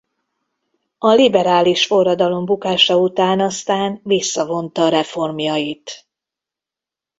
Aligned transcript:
A 0.97 1.11
liberális 1.11 1.85
forradalom 1.85 2.45
bukása 2.45 2.97
után 2.97 3.39
aztán 3.39 3.99
visszavonta 4.03 4.89
reformjait. 4.89 6.07